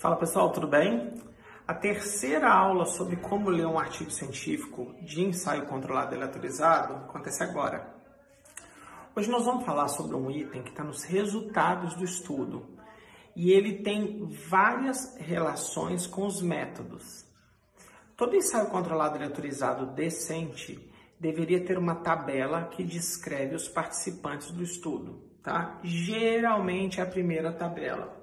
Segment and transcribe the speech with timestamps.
[0.00, 1.12] Fala pessoal, tudo bem?
[1.68, 7.42] A terceira aula sobre como ler um artigo científico de ensaio controlado e aleatorizado acontece
[7.42, 7.86] agora.
[9.14, 12.66] Hoje nós vamos falar sobre um item que está nos resultados do estudo
[13.36, 17.26] e ele tem várias relações com os métodos.
[18.16, 20.90] Todo ensaio controlado e aleatorizado decente
[21.20, 25.78] deveria ter uma tabela que descreve os participantes do estudo, tá?
[25.84, 28.18] Geralmente é a primeira tabela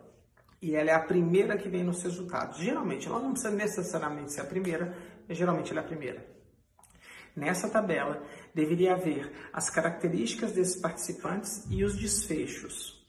[0.67, 2.57] e ela é a primeira que vem nos resultados.
[2.57, 6.27] Geralmente, ela não precisa necessariamente ser a primeira, mas geralmente ela é a primeira.
[7.33, 8.21] Nessa tabela
[8.53, 13.01] deveria haver as características desses participantes e os desfechos.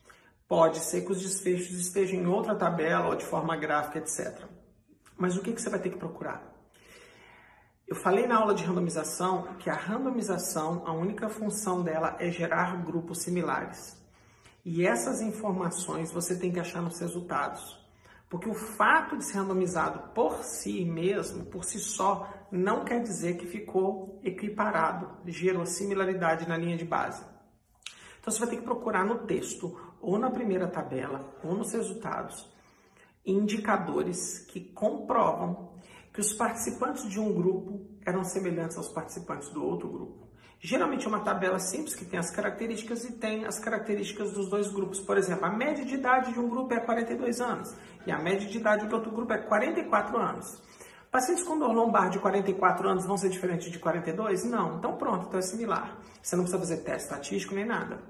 [0.47, 4.45] Pode ser que os desfechos estejam em outra tabela ou de forma gráfica, etc.
[5.17, 6.55] Mas o que, que você vai ter que procurar?
[7.89, 12.85] Eu falei na aula de randomização que a randomização, a única função dela é gerar
[12.85, 13.98] grupos similares.
[14.71, 17.83] E essas informações você tem que achar nos resultados.
[18.29, 23.39] Porque o fato de ser randomizado por si mesmo, por si só, não quer dizer
[23.39, 27.25] que ficou equiparado, gerou similaridade na linha de base.
[28.21, 32.47] Então você vai ter que procurar no texto, ou na primeira tabela, ou nos resultados,
[33.25, 35.73] indicadores que comprovam
[36.13, 40.28] que os participantes de um grupo eram semelhantes aos participantes do outro grupo.
[40.61, 44.69] Geralmente é uma tabela simples que tem as características e tem as características dos dois
[44.69, 44.99] grupos.
[44.99, 47.73] Por exemplo, a média de idade de um grupo é 42 anos
[48.05, 50.61] e a média de idade do outro grupo é 44 anos.
[51.13, 54.45] Pacientes com dor lombar de 44 anos vão ser diferentes de 42?
[54.45, 54.79] Não.
[54.79, 55.97] Então pronto, então é similar.
[56.21, 58.03] Você não precisa fazer teste estatístico nem nada.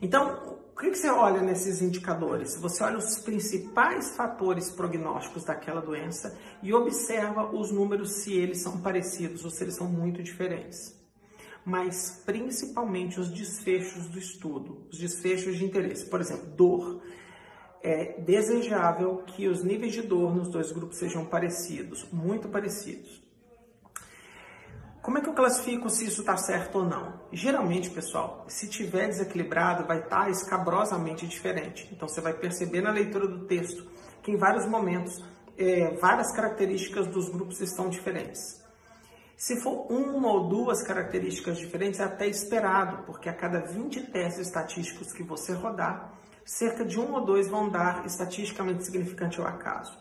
[0.00, 2.56] Então, o que você olha nesses indicadores?
[2.60, 8.80] Você olha os principais fatores prognósticos daquela doença e observa os números se eles são
[8.80, 11.03] parecidos ou se eles são muito diferentes
[11.64, 16.06] mas principalmente os desfechos do estudo, os desfechos de interesse.
[16.06, 17.02] Por exemplo, dor.
[17.82, 23.22] É desejável que os níveis de dor nos dois grupos sejam parecidos, muito parecidos.
[25.04, 27.20] Como é que eu classifico se isso está certo ou não?
[27.30, 31.86] Geralmente, pessoal, se tiver desequilibrado, vai estar tá escabrosamente diferente.
[31.92, 33.86] Então, você vai perceber na leitura do texto
[34.22, 35.22] que em vários momentos,
[35.58, 38.63] é, várias características dos grupos estão diferentes.
[39.36, 44.46] Se for uma ou duas características diferentes, é até esperado, porque a cada 20 testes
[44.46, 46.12] estatísticos que você rodar,
[46.44, 49.98] cerca de um ou dois vão dar estatisticamente significante ao acaso.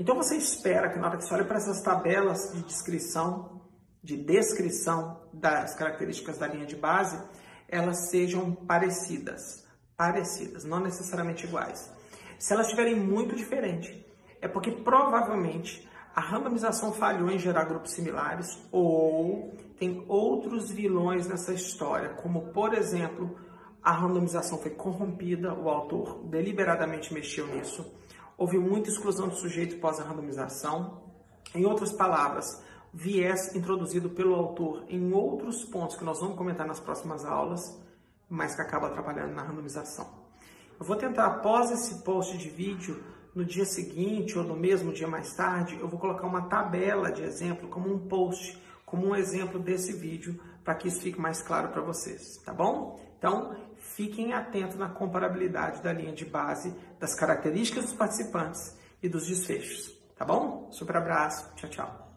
[0.00, 3.62] Então você espera que na hora que você olha para essas tabelas de descrição,
[4.02, 7.22] de descrição das características da linha de base,
[7.68, 9.64] elas sejam parecidas,
[9.96, 11.90] parecidas, não necessariamente iguais.
[12.38, 13.96] Se elas estiverem muito diferentes,
[14.40, 21.52] é porque provavelmente a randomização falhou em gerar grupos similares ou tem outros vilões nessa
[21.52, 23.36] história, como por exemplo,
[23.82, 27.84] a randomização foi corrompida, o autor deliberadamente mexeu nisso,
[28.36, 31.02] houve muita exclusão do sujeito pós a randomização.
[31.54, 32.62] Em outras palavras,
[32.92, 37.80] viés introduzido pelo autor em outros pontos que nós vamos comentar nas próximas aulas,
[38.28, 40.06] mas que acaba atrapalhando na randomização.
[40.78, 43.02] Eu vou tentar, após esse post de vídeo,
[43.34, 47.22] no dia seguinte ou no mesmo dia mais tarde, eu vou colocar uma tabela de
[47.22, 51.68] exemplo, como um post, como um exemplo desse vídeo, para que isso fique mais claro
[51.68, 53.00] para vocês, tá bom?
[53.18, 59.26] Então, fiquem atentos na comparabilidade da linha de base, das características dos participantes e dos
[59.26, 60.68] desfechos, tá bom?
[60.70, 62.11] Super abraço, tchau, tchau.